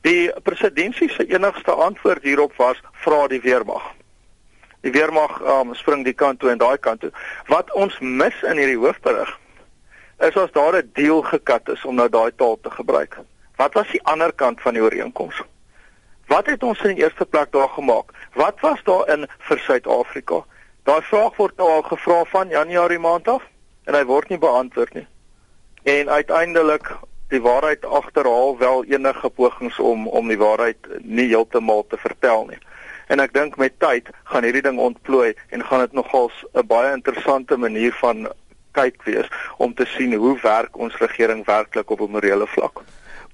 [0.00, 3.82] Die presidentsie se enigste antwoord hierop was vra die weermag.
[4.80, 7.10] Die weermag um, spring die kant toe en daai kant toe.
[7.46, 9.38] Wat ons mis in hierdie hoofberig
[10.18, 13.18] is as daar 'n deal gekat is om nou daai taal te gebruik.
[13.60, 15.42] Wat was die ander kant van die ooreenkoms?
[16.32, 18.14] Wat het ons in die eerste plek daar gemaak?
[18.32, 20.38] Wat was daar in vir Suid-Afrika?
[20.88, 23.42] Daai vraag word nou al gevra van Januarie maand af
[23.84, 25.04] en hy word nie beantwoord nie.
[25.92, 26.88] En uiteindelik
[27.34, 32.60] die waarheid agterhaal wel enige pogings om om die waarheid nie heeltemal te vertel nie.
[33.12, 36.96] En ek dink met tyd gaan hierdie ding ontplooi en gaan dit nogals 'n baie
[36.96, 38.30] interessante manier van
[38.72, 42.80] kyk wees om te sien hoe werk ons regering werklik op 'n morele vlak.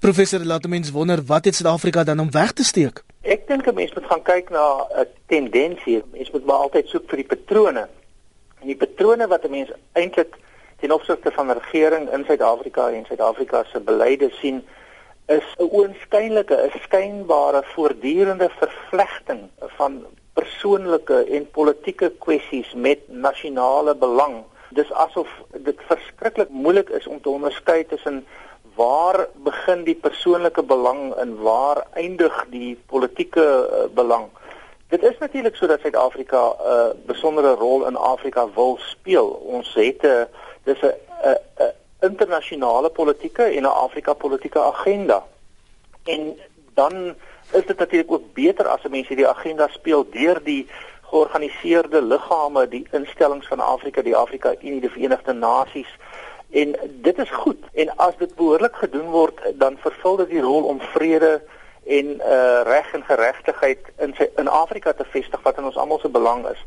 [0.00, 3.02] Professor laat mens wonder wat het Suid-Afrika dan om weg te steek?
[3.22, 6.02] Ek dink 'n mens moet gaan kyk na 'n tendensie.
[6.12, 7.88] Mens moet maar altyd soek vir die patrone.
[8.60, 10.36] En die patrone wat 'n mens eintlik
[10.80, 14.64] ten opsigte van regering in Suid-Afrika en Suid-Afrika se beleide sien
[15.26, 24.44] is 'n oënskynlike, 'n skynbare voortdurende vervlegting van persoonlike en politieke kwessies met nasionale belang.
[24.70, 28.26] Dis asof dit verskriklik moeilik is om te onderskei tussen
[28.76, 34.28] waar begin die persoonlike belang en waar eindig die politieke uh, belang?
[34.88, 39.28] Dit is natuurlik so dat Suid-Afrika 'n uh, besondere rol in Afrika wil speel.
[39.28, 40.24] Ons het 'n uh,
[40.64, 40.94] dis 'n
[41.58, 45.24] 'n internasionale politieke en 'n Afrika politieke agenda.
[46.04, 46.38] En
[46.74, 47.14] dan
[47.52, 50.66] is dit natuurlik ook beter as mense die agenda speel deur die
[51.02, 55.92] georganiseerde liggame, die instellings van Afrika, die Afrika Unie, die Verenigde Nasies,
[56.50, 57.58] En dit is goed.
[57.72, 61.42] En as dit behoorlik gedoen word, dan vervul dit die rol om vrede
[61.86, 65.98] en uh reg en geregtigheid in sy in Afrika te vestig wat in ons almal
[66.02, 66.64] se belang is.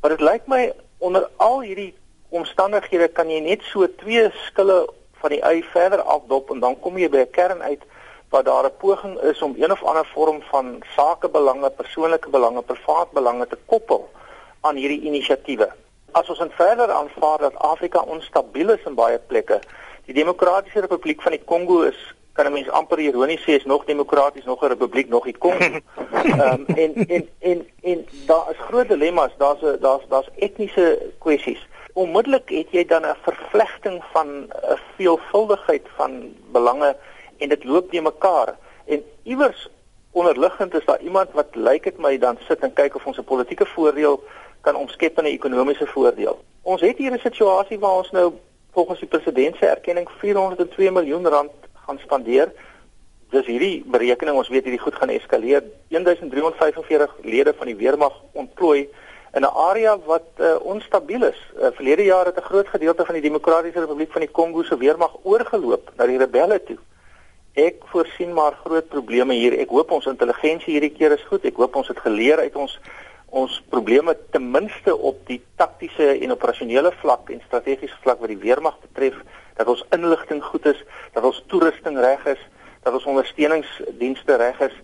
[0.00, 1.92] Maar dit lyk my onder al hierdie
[2.28, 4.86] omstandighede kan jy net so twee skille
[5.20, 7.84] van die ui verder afdop en dan kom jy by 'n kern uit
[8.32, 13.10] waar daar 'n poging is om een of ander vorm van sakebelange, persoonlike belange, privaat
[13.12, 14.08] belange te koppel
[14.60, 15.68] aan hierdie inisiatiewe
[16.12, 19.60] as ons in verder aanvaar dat Afrika onstabiel is in baie plekke,
[20.04, 21.98] Die Demokratiese Republiek van die Kongo is
[22.32, 25.58] kan 'n mens amper ironies sê is nog demokraties nog 'n republiek nog die Kongo.
[26.12, 31.68] Ehm um, en en en en daar is groot dilemma's, daar's daar's daar's etniese kwessies.
[31.92, 36.96] Onmiddellik het jy dan 'n vervlegting van 'n veelvuldigheid van belange
[37.38, 39.68] en dit loop nie mekaar en iewers
[40.10, 43.24] onderliggend is daar iemand wat lyk dit my dan sit en kyk of ons 'n
[43.24, 44.22] politieke voordeel
[44.62, 46.38] kan omskep in 'n ekonomiese voordeel.
[46.62, 48.32] Ons het hier 'n situasie waar ons nou
[48.72, 51.50] volgens die president se erkenning 402 miljoen rand
[51.86, 52.52] gaan spandeer.
[53.30, 55.62] Dis hierdie berekening, ons weet hierdie goed gaan eskaleer.
[55.88, 58.88] 1345 lede van die weermag ontplooi
[59.32, 61.40] in 'n area wat uh, onstabiel is.
[61.56, 64.76] Uh, verlede jaar het 'n groot gedeelte van die Demokratiese Republiek van die Kongo se
[64.76, 66.78] weermag oorgeloop na die rebelle toe.
[67.52, 69.58] Ek voorsien maar groot probleme hier.
[69.58, 71.44] Ek hoop ons intelligensie hierdie keer is goed.
[71.44, 72.80] Ek hoop ons het geleer uit ons
[73.32, 78.40] ons probleme ten minste op die taktiese en operasionele vlak en strategiese vlak wat die
[78.42, 79.16] weermag betref,
[79.56, 80.82] dat ons inligting goed is,
[81.14, 82.42] dat ons toerusting reg is,
[82.84, 84.76] dat ons ondersteuningsdienste reg is.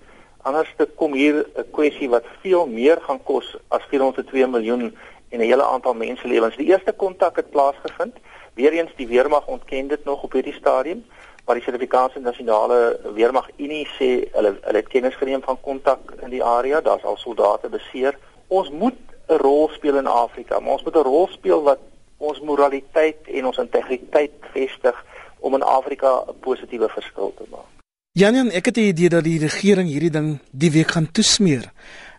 [0.49, 4.97] Anders te kom hier 'n kwessie wat veel meer gaan kos as 402 miljoen
[5.29, 6.57] en 'n hele aantal menselewens.
[6.57, 8.17] Die eerste kontak het plaasgevind.
[8.55, 11.05] Weereens die weermag ontken dit nog op hierdie stadium
[11.49, 16.29] maar die Suid-Afrikaanse Nasionale Weermag Unie sê hulle hulle het kennis geneem van kontak in
[16.29, 20.85] die area, daar's al soldate beseer ons moet 'n rol speel in Afrika, maar ons
[20.85, 21.79] moet 'n rol speel wat
[22.17, 25.05] ons moraliteit en ons integriteit vestig
[25.39, 27.69] om in Afrika 'n positiewe verskil te maak.
[28.13, 31.71] Janjan, ek het die idee dat die regering hierdie ding die week gaan toesmeer.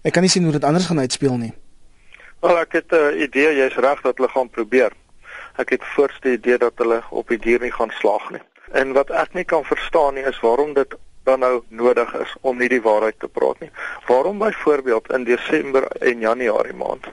[0.04, 1.54] Ek kan nie sien hoe dit anders gaan uitspeel nie.
[2.40, 4.92] Wel, ek het 'n uh, idee, jy's reg dat hulle gaan probeer.
[5.58, 8.42] Ek het voorste idee dat hulle op die dier nie gaan slaag nie.
[8.72, 10.96] En wat ek nie kan verstaan nie is waarom dit
[11.30, 13.70] dan nou nodig is om nie die waarheid te praat nie.
[14.08, 17.06] Waarom byvoorbeeld in Desember en Januarie maand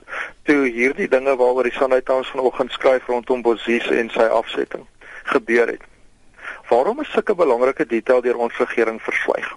[0.49, 4.87] toe hierdie dinge waaroor die Sunday Times vanoggend skryf rondom Bossies en sy afsetting
[5.33, 5.85] gebeur het.
[6.71, 9.51] Waarom is sulke belangrike detail deur ons regering verswyg?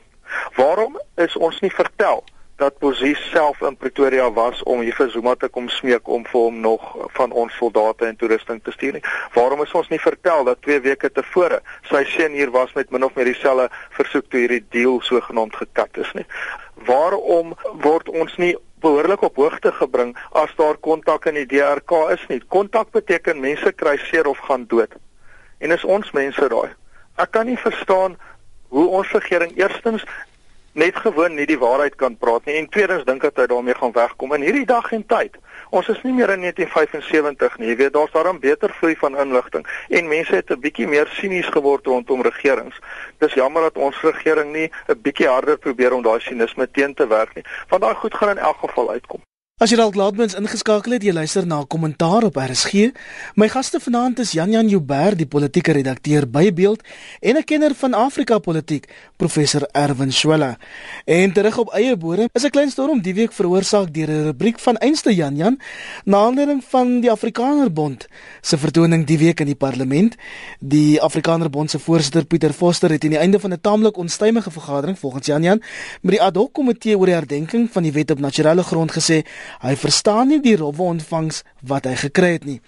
[0.57, 2.23] Waarom is ons nie vertel
[2.59, 6.57] dat Bosie self in Pretoria was om vir Zuma te kom smeek om vir hom
[6.59, 6.83] nog
[7.15, 9.03] van ons soldate en toerusting te stuur nie.
[9.33, 13.07] Waarom is ons nie vertel dat 2 weke tevore sy seun hier was met min
[13.07, 16.25] of meer dieselfde versoek toe hierdie deal sogenaamd gekat is nie?
[16.89, 20.11] Waarom word ons nie behoorlik op hoogte gebring
[20.43, 22.41] as daar kontak in die DRK is nie?
[22.51, 24.99] Kontak beteken mense kry seer of gaan dood.
[25.63, 26.75] En is ons mense daai?
[27.19, 28.19] Ek kan nie verstaan
[28.69, 30.03] hoe ons regering eerstens
[30.79, 33.93] net gewoon nie die waarheid kan praat nie en tweedens dink dat hy daarmee gaan
[33.95, 35.35] wegkom in hierdie dag en tyd.
[35.75, 37.69] Ons is nie meer in 1975 nie.
[37.71, 41.51] Jy weet daar's daarom beter vloei van inligting en mense het 'n bietjie meer sinies
[41.55, 42.79] geword rondom regerings.
[43.19, 47.07] Dis jammer dat ons regering nie 'n bietjie harder probeer om daai sinisme teen te
[47.07, 49.28] werk nie, want daai goed gaan in elk geval uitkom.
[49.59, 52.93] As jy dalk laatmens ingeskakel het, jy luister na 'n kommentaar op RSG.
[53.35, 56.81] My gaste vanaand is Jan Jan Joubert, die politieke redakteur by Beeld
[57.19, 60.57] en 'n kenner van Afrika politiek, professor Erwin Swela.
[61.05, 64.59] En terug op eie bodem, is 'n klein storm die week veroorsaak deur 'n rubriek
[64.59, 65.59] van einste Jan Jan,
[66.05, 68.07] na aanleiding van die Afrikanerbond
[68.41, 70.15] se vertoning die week in die parlement.
[70.59, 74.99] Die Afrikanerbond se voorsitter Pieter Foster het aan die einde van 'n taamlik onstuimige vergadering
[74.99, 75.61] volgens Jan Jan
[76.01, 79.23] met die ad hoc komitee oor die herdenking van die wet op nasionale grond gesê
[79.61, 82.61] Hy verstaan nie die rowwe ontvangs wat hy gekry het nie.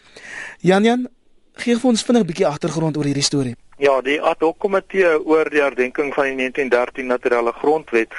[0.60, 1.08] Jan Jan,
[1.54, 3.56] gee vir ons vinnig 'n bietjie agtergrond oor hierdie storie.
[3.78, 8.13] Ja, die ad hoc komitee oor die herdenking van die 1913 naturele grondwet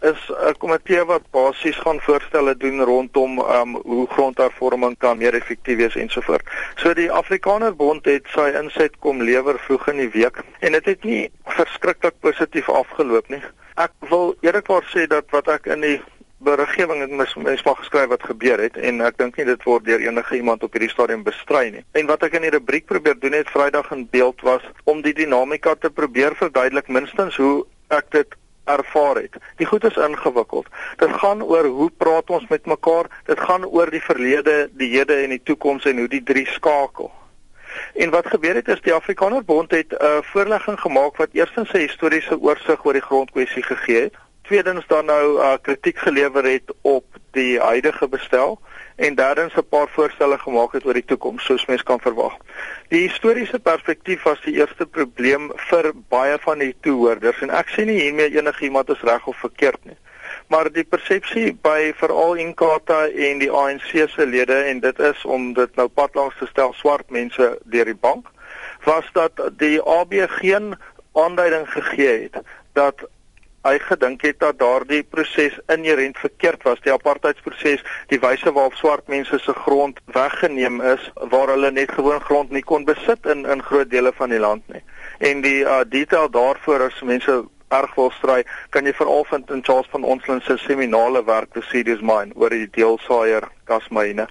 [0.00, 5.76] is 'n komitee wat basies gaan voorstelle doen rondom um, hoe grondhervorming kan meer effektief
[5.76, 6.46] wees ensovoort.
[6.76, 10.84] So die Afrikaner Bond het sy inset kom lewer vroeg in die week en dit
[10.84, 13.42] het, het nie verskriklik positief afgeloop nie.
[13.74, 16.00] Ek wil eerlikwaar sê dat wat ek in die
[16.38, 19.84] beregering het mis mens mag geskryf wat gebeur het en ek dink nie dit word
[19.84, 21.84] deur enige iemand op hierdie stadium bestry nie.
[21.98, 25.14] En wat ek in die rubriek probeer doen het Vrydag in beeld was om die
[25.14, 29.36] dinamika te probeer verduidelik minstens hoe ek dit ervaar het.
[29.56, 30.66] Die goed is ingewikkeld.
[31.00, 33.08] Dit gaan oor hoe praat ons met mekaar?
[33.26, 37.10] Dit gaan oor die verlede, die hede en die toekoms en hoe die drie skakel.
[37.94, 41.72] En wat gebeur het is die Afrikaner Bond het 'n uh, voorlegging gemaak wat eerstens
[41.72, 44.14] 'n historiese oorsig oor die grondkwessie gegee het
[44.48, 47.04] tweedens dan nou uh, kritiek gelewer het op
[47.36, 48.58] die huidige bestel
[48.96, 52.36] en derdens 'n paar voorstelle gemaak het oor die toekoms soos mens kan verwag.
[52.88, 57.84] Die historiese perspektief was die eerste probleem vir baie van die toehoorders en ek sê
[57.84, 59.96] nie hiermee enigiemand is reg of verkeerd nie.
[60.46, 65.52] Maar die persepsie by veral Inkatha en die ANC se lede en dit is om
[65.52, 68.26] dit nou padlangs te stel swart mense deur die bank
[68.84, 70.74] was dat die AB geen
[71.12, 73.08] aanduiding gegee het dat
[73.66, 79.08] hy gedink het dat daardie proses inherënt verkeerd was, die apartheidsproses, die wyse waarop swart
[79.08, 83.62] mense se grond weggeneem is waar hulle net gewoon grond nie kon besit in in
[83.62, 84.82] groot dele van die land nie.
[85.18, 88.42] En die uh, detail daarvoor as mense erg wil stry,
[88.72, 92.32] kan jy veral vind in Charles van Onslow se seminale werk The Seed is Mine
[92.34, 94.28] oor die deelsaaier gasmyne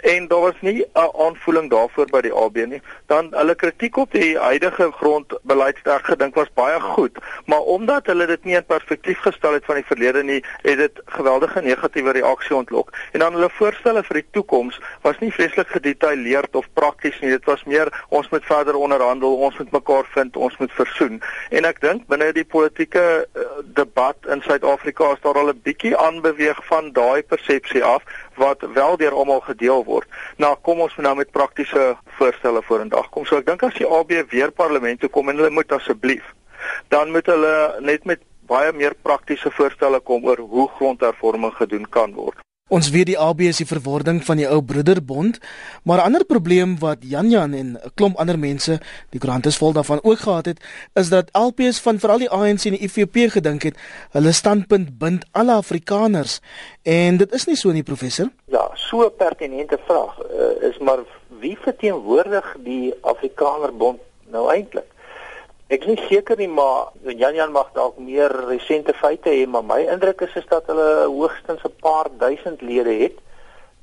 [0.00, 2.82] en daar was nie 'n aanvoeling daarvoor by die AB nie.
[3.06, 8.06] Dan hulle kritiek op die huidige grondbeleid het ek gedink was baie goed, maar omdat
[8.06, 12.12] hulle dit nie in perspektief gestel het van die verlede nie, het dit geweldige negatiewe
[12.12, 12.92] reaksie ontlok.
[13.12, 17.30] En dan hulle voorstelle vir die toekoms was nie vreeslik gedetailleerd of prakties nie.
[17.30, 21.22] Dit was meer ons moet verder onderhandel, ons moet mekaar vind, ons moet versoen.
[21.50, 25.96] En ek dink binne die politieke uh, debat in Suid-Afrika is daar al 'n bietjie
[25.96, 28.02] aanbeweeg van daai persepsie af
[28.36, 30.08] wat wel deur almal gedeel word.
[30.42, 33.26] Nou kom ons nou met praktiese voorstelle vorendag kom.
[33.26, 36.34] So ek dink as die AB weer parlement toe kom en hulle moet asseblief
[36.88, 42.14] dan moet hulle net met baie meer praktiese voorstelle kom oor hoe grondhervorming gedoen kan
[42.14, 42.45] word.
[42.66, 45.36] Ons weet die AB is die verwording van die ou broederbond,
[45.86, 49.56] maar 'n ander probleem wat Jan Jan en 'n klomp ander mense, die koerant is
[49.56, 50.58] vol daarvan ook gehad het,
[50.94, 53.76] is dat LPs van veral die ANC en die IFP gedink het
[54.10, 56.40] hulle standpunt bind alle Afrikaners
[56.82, 58.30] en dit is nie so nie professor.
[58.46, 60.98] Ja, so 'n pertinente vraag uh, is maar
[61.38, 64.90] wie verteenwoordig die Afrikanerbond nou eintlik?
[65.66, 69.64] Ek is nie seker nie, maar Jan Jan mag dalk meer resente feite hê, maar
[69.66, 73.16] my indruk is is dat hulle hoogstens 'n paar duisend lede het.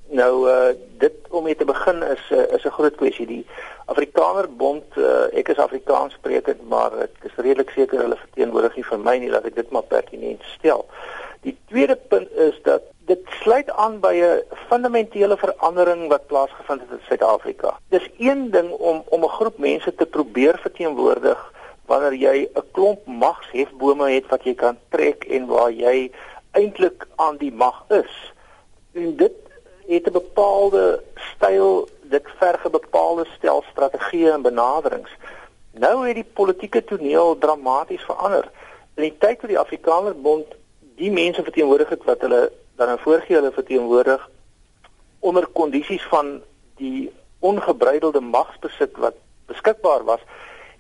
[0.08, 0.72] Nou uh
[1.04, 3.28] dit om mee te begin is uh, is 'n groot kwessie.
[3.28, 3.46] Die
[3.86, 8.88] Afrikaner Bond, uh, ek is Afrikaans sprekend, maar ek is redelik seker hulle verteenwoordig nie
[8.92, 10.86] vir my nie, laat ek dit maar pertinent stel.
[11.42, 16.92] Die tweede punt is dat dit sluit aan by 'n fundamentele verandering wat plaasgevind het
[16.92, 17.76] in Suid-Afrika.
[17.90, 21.52] Dis een ding om om 'n groep mense te probeer verteenwoordig
[21.86, 26.12] wanneer jy 'n klomp magshefbome het wat jy kan trek en waar jy
[26.52, 28.34] eintlik aan die mag is.
[28.94, 29.36] En dit
[29.88, 35.12] het 'n bepaalde styl, dit verg 'n bepaalde stel strategieë en benaderings.
[35.72, 38.52] Nou het die politieke toneel dramaties verander.
[38.94, 40.46] In die tyd toe die Afrikanerbond
[40.96, 44.30] die mense verteenwoordig het wat hulle dan nou voorgee hulle verteenwoordig
[45.20, 46.42] onder kondisies van
[46.76, 49.16] die ongebreidelde magsbesit wat
[49.46, 50.20] beskikbaar was,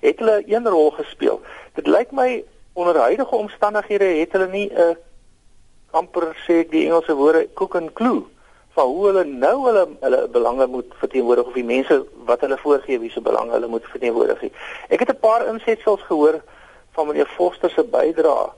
[0.04, 1.42] het hulle een rol gespeel.
[1.80, 4.96] Dit lyk my onder huidige omstandighede het hulle nie 'n uh,
[5.92, 8.24] amper sê ek die Engelse woorde cook and clue
[8.74, 13.00] van hoe hulle nou hulle hulle belange moet verteenwoordig of die mense wat hulle voorgee
[13.00, 14.44] wie se belange hulle moet verteenwoordig.
[14.90, 16.42] Ek het 'n paar insetsels gehoor
[16.92, 18.50] van meneer Foster se bydrae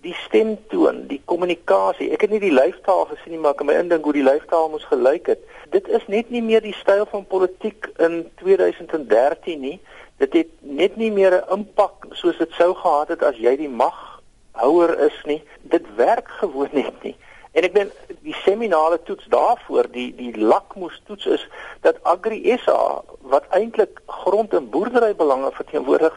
[0.00, 2.10] die stemtoon, die kommunikasie.
[2.10, 4.70] Ek het nie die lyfstaal gesien nie, maar ek kan my indink hoe die lyfstaal
[4.72, 5.42] moes gelyk het.
[5.74, 9.76] Dit is net nie meer die styl van politiek in 2013 nie
[10.20, 13.72] dit het net nie meer 'n impak soos dit sou gehad het as jy die
[13.82, 15.42] maghouer is nie.
[15.62, 17.16] Dit werk gewoon net nie.
[17.52, 21.46] En ek dink die seminale toets daarvoor, die die lakmoes toets is
[21.82, 23.02] dat Agri SA
[23.32, 26.14] wat eintlik grond en boerderybelange verteenwoordig,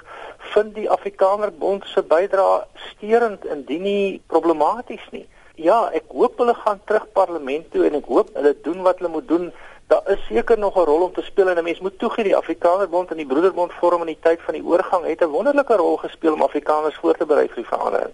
[0.53, 5.25] vind die Afrikaner Bond se bydrae steurend indien nie problematies nie.
[5.55, 9.13] Ja, ek hoop hulle gaan terug parlement toe en ek hoop hulle doen wat hulle
[9.17, 9.51] moet doen
[9.93, 12.35] daar is seker nog 'n rol om te speel en 'n mens moet toegee die
[12.35, 15.97] Afrikanerbond en die Broederbond vorm in die tyd van die oorgang het 'n wonderlike rol
[15.97, 18.13] gespeel om Afrikaners voor te berei vir die verandering.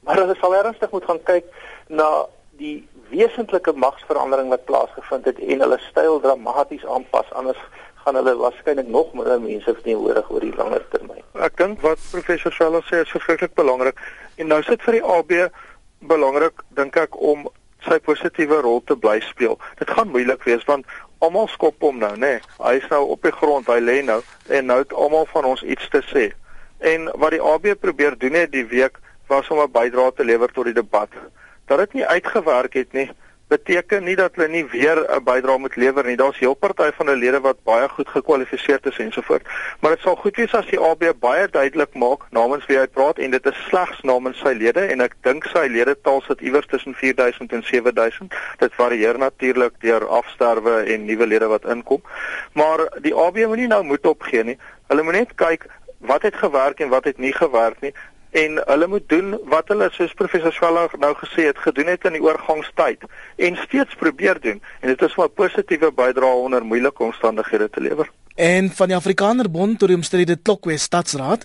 [0.00, 1.44] Maar hulle sal ernstig moet gaan kyk
[1.86, 7.62] na die wesentlike magsverandering wat plaasgevind het en hulle styl dramaties aanpas anders
[7.94, 11.22] gaan hulle waarskynlik nog meer mense verteenwoordig oor die langer termyn.
[11.34, 13.96] Ek dink wat professor Swela sê is verskriklik belangrik
[14.36, 15.50] en nou sit vir die AB
[15.98, 17.48] belangrik dink ek om
[17.86, 19.58] sy positiewe rol te bly speel.
[19.78, 20.86] Dit gaan moeilik wees want
[21.20, 22.36] almal skop hom nou, nê.
[22.38, 22.40] Nee.
[22.58, 25.62] Hy is nou op die grond, hy lê nou en nou het almal van ons
[25.62, 26.30] iets te sê.
[26.80, 30.52] En wat die AB probeer doen het die week was om 'n bydrae te lewer
[30.52, 31.08] tot die debat.
[31.66, 33.10] Dat dit nie uitgewerk het nie,
[33.50, 36.16] beteken nie dat hulle nie weer 'n bydrae moet lewer nie.
[36.16, 39.46] Daar's heel party van hulle lede wat baie goed gekwalifiseer is ensovoort.
[39.80, 43.18] Maar dit sal goed wees as die AB baie duidelik maak namens wie hy praat
[43.18, 46.66] en dit is slegs namens sy lede en ek dink sy lede taal sit iewers
[46.66, 48.34] tussen 4000 en 7000.
[48.58, 52.02] Dit varieer natuurlik deur afsterwe en nuwe lede wat inkom.
[52.52, 54.58] Maar die AB moenie nou moed opgee nie.
[54.88, 55.66] Hulle moet net kyk
[55.98, 57.94] wat het gewerk en wat het nie gewerk nie
[58.30, 62.12] en hulle moet doen wat hulle soos professor Swaller nou gesê het gedoen het in
[62.18, 63.04] die oorgangstyd
[63.36, 68.10] en steeds probeer doen en dit is 'n positiewe bydrae onder moeilike omstandighede te lewer.
[68.34, 71.44] En van die Afrikaner Bond tot die omstrede Klokwe Stadsraad,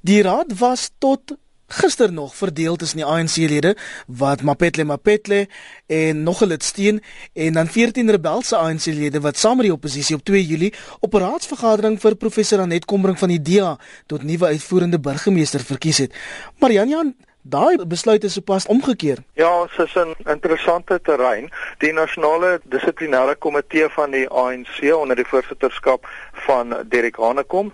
[0.00, 5.48] die raad was tot gister nog verdeel tussen die ANC-lede wat Mapetle Mapetle
[5.86, 7.02] en nog 'n lid steun
[7.32, 11.18] en dan 14 rebelse ANC-lede wat saam met die oppositie op 2 Julie op 'n
[11.18, 16.14] raadsvergadering vir professor Anet Kombrink van die DA tot nuwe uitvoerende burgemeester verkies het.
[16.58, 17.14] Marianne
[17.48, 19.18] Daai besluit is sopas omgekeer.
[19.38, 21.46] Ja, ons is in interessante terrein.
[21.78, 27.70] Die nasionale dissiplinêre komitee van die ANC onder die voorsitterskap van Derek Hanekom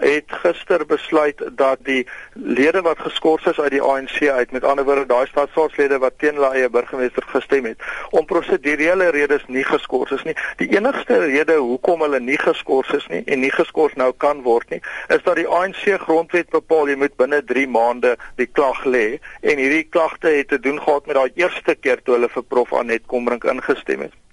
[0.00, 4.84] het gister besluit dat die lede wat geskort is uit die ANC uit met ander
[4.84, 10.10] woorde daai stadstaatslede wat teen hulle eie burgemeester gestem het om prosedurele redes nie geskort
[10.10, 10.36] is nie.
[10.56, 14.70] Die enigste rede hoekom hulle nie geskort is nie en nie geskort nou kan word
[14.70, 19.06] nie is dat die ANC grondwet bepaal jy moet binne 3 maande die klag lê
[19.42, 22.76] en hierdie klagte het te doen gehad met daai eerste keer toe hulle vir prof
[22.80, 24.23] Anet Kombrink ingestem het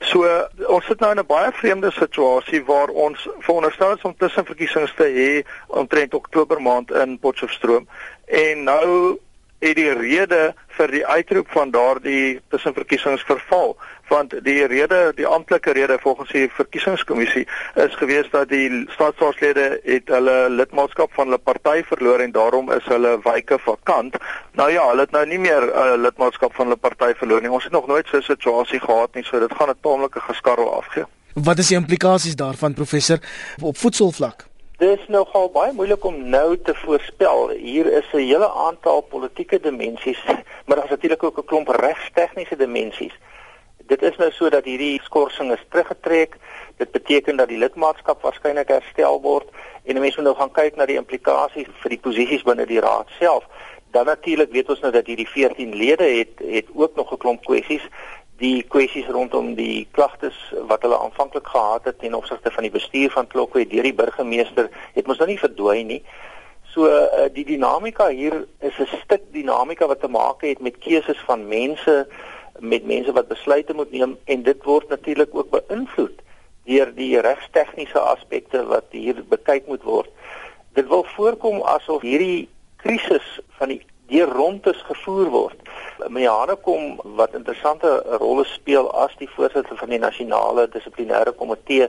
[0.00, 0.26] So
[0.66, 5.08] ons sit nou in 'n baie vreemde situasie waar ons veronderstel is om tussenverkiesings te
[5.18, 5.30] hê
[5.66, 7.88] omtrent Oktober maand in Potchefstroom.
[8.26, 9.18] En nou
[9.60, 13.76] het die rede vir die uitroep van daardie tussenverkiesings verval
[14.10, 17.44] want die rede die amptelike rede volgens die verkiesingskommissie
[17.84, 22.86] is gewees dat die staatsraadslede het hulle lidmaatskap van hulle party verloor en daarom is
[22.90, 24.18] hulle wyke vakant.
[24.58, 27.54] Nou ja hulle het nou nie meer uh, lidmaatskap van hulle party verloor nie.
[27.54, 30.74] Ons het nog nooit so 'n situasie gehad nie so dit gaan 'n taamlike geskarrel
[30.74, 31.06] afgee.
[31.34, 33.18] Wat is die implikasies daarvan professor
[33.62, 34.49] op voetsoelvlak
[34.80, 37.50] Dit is nogal baie moeilik om nou te voorspel.
[37.50, 40.22] Hier is 'n hele aantal politieke dimensies,
[40.66, 43.12] maar daar's natuurlik ook 'n klomp regstegniese dimensies.
[43.76, 46.36] Dit is nou so dat hierdie skorsing is teruggetrek.
[46.76, 49.48] Dit beteken dat die lidmaatskap waarskynlik herstel word
[49.84, 53.08] en mense moet nou gaan kyk na die implikasies vir die posisies binne die raad
[53.18, 53.44] self.
[53.90, 57.44] Dan natuurlik weet ons nou dat hierdie 14 lede het het ook nog 'n klomp
[57.44, 57.88] kwessies
[58.40, 60.36] die kwessies rondom die klagtes
[60.68, 64.70] wat hulle aanvanklik gehad het ten opsigte van die bestuur van Klokwe deur die burgemeester
[64.94, 66.00] het mos nou nie verdwyn nie.
[66.72, 71.20] So uh, die dinamika hier is 'n stuk dinamika wat te maak het met keuses
[71.28, 72.06] van mense
[72.58, 76.20] met mense wat besluite moet neem en dit word natuurlik ook beïnvloed
[76.64, 80.10] deur die regstegniese aspekte wat hier bekyk moet word.
[80.72, 85.68] Dit wil voorkom asof hierdie krisis van die deur rondtes gevoer word.
[86.08, 91.88] Meneer kom wat interessante rolle speel as die voorsitter van die nasionale dissiplinêre komitee.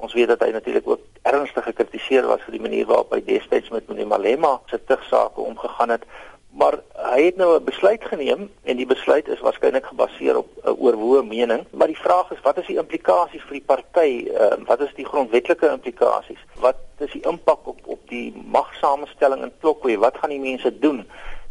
[0.00, 3.70] Ons weet dat hy natuurlik ook ernstig gekritiseer was vir die manier waarop hy destyds
[3.74, 6.06] met meneer Malema se tugsake omgegaan het.
[6.50, 6.80] Maar
[7.12, 11.22] hy het nou 'n besluit geneem en die besluit is waarskynlik gebaseer op 'n oorwoë
[11.26, 14.30] mening, maar die vraag is wat is die implikasies vir die party?
[14.30, 16.42] Uh, wat is die grondwetlike implikasies?
[16.60, 19.98] Wat is die impak op op die magsamestelling in Klokwe?
[19.98, 21.06] Wat gaan die mense doen?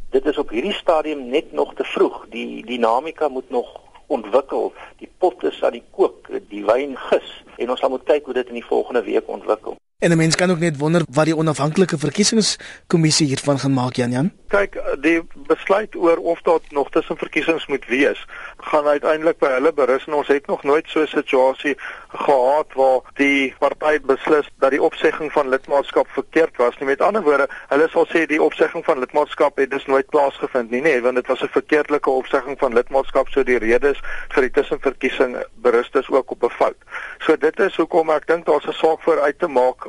[0.10, 2.26] Dit is op hierdie stadium net nog te vroeg.
[2.30, 4.74] Die dinamika moet nog ontwikkel.
[4.97, 8.34] Die pot is aan die kook, die wyn gis en ons sal moet kyk hoe
[8.34, 9.78] dit in die volgende week ontwikkel.
[10.00, 14.12] En 'n mens kan ook net wonder wat die onafhanklike verkiesingskommissie hiervan gaan maak, Jan
[14.12, 14.32] Jan.
[14.47, 18.26] Kyk, die besluit oor of daar nog tussen verkiesings moet wees,
[18.58, 21.76] gaan uiteindelik by hulle berus en ons het nog nooit so 'n situasie
[22.08, 26.88] gehad waar die party beslis dat die opsegging van lidmaatskap verkeerd was nie.
[26.88, 30.82] Met ander woorde, hulle sal sê die opsegging van lidmaatskap het dus nooit plaasgevind nie,
[30.82, 35.43] nee, want dit was 'n verkeerdelike opsegging van lidmaatskap, so die redes vir die tussenverkiesing
[35.56, 36.78] berus dus ook op 'n fout.
[37.18, 39.89] So dit is hoekom ek dink daar's 'n saak voor uit te maak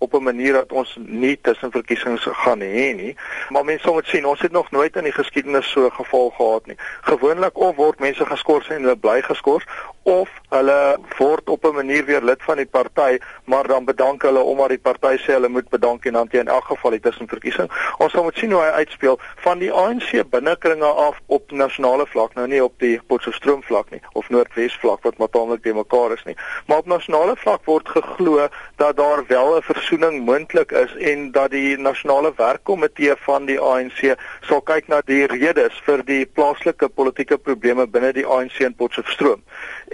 [0.00, 3.16] op 'n manier dat ons nie tussen verkiesings gaan hê nie.
[3.48, 6.76] Maar mense moet sien, ons het nog nooit in die geskiedenis so geval gehad nie.
[7.00, 9.64] Gewoonlik of word mense geskort en hulle bly geskort
[10.02, 14.40] of hulle word op 'n manier weer lid van die party, maar dan bedank hulle
[14.40, 17.70] omdat die party sê hulle moet bedank en dan teen in elk geval die tussenverkiesing.
[17.98, 22.34] Ons sal moet sien hoe hy uitspeel van die ANC binnekringe af op nasionale vlak,
[22.34, 26.12] nou nie op die Potchefstroom vlak nie of Noordwes vlak wat maar taamlik te mekaar
[26.12, 26.36] is nie.
[26.66, 31.50] Maar op nasionale vlak word geglo dat daar wel 'n versoening moontlik is en dat
[31.50, 34.14] die nasionale werkkomitee van die ANC
[34.46, 39.42] sal kyk na die redes vir die plaaslike politieke probleme binne die ANC in Potchefstroom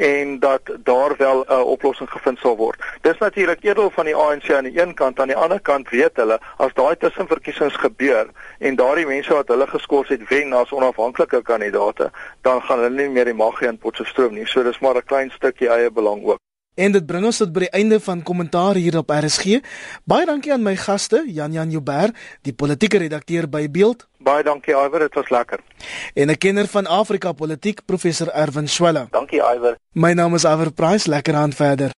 [0.08, 2.80] en dat daar wel 'n oplossing gevind sal word.
[3.02, 6.16] Dis natuurlik edel van die ANC aan die een kant, aan die ander kant weet
[6.16, 8.26] hulle as daai tussenverkiesings gebeur
[8.58, 12.10] en daardie mense wat hulle geskort het wen as onafhanklike kandidaate,
[12.42, 14.46] dan gaan hulle nie meer die mag hê in Potchefstroom nie.
[14.46, 16.45] So dis maar 'n klein stukkie eie belang ook.
[16.76, 19.62] En dit bring ons tot by die einde van kommentaar hier op RSG.
[20.04, 22.12] Baie dankie aan my gaste, Jan Jan Joubert,
[22.44, 24.04] die politieke redakteur by Beeld.
[24.20, 25.62] Baie dankie Iwer, dit was lekker.
[26.14, 29.06] En 'n kenner van Afrika politiek, professor Erwin Swela.
[29.10, 29.76] Dankie Iwer.
[29.92, 31.92] My naam is Iwer Price, lekker aan verder.